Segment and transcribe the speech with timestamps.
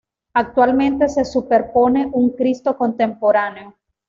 [0.33, 3.77] Actualmente se superpone un Cristo contemporáneo.